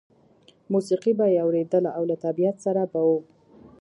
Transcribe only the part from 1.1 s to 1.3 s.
به